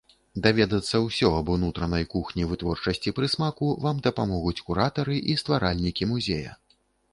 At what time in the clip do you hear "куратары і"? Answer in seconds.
4.71-5.39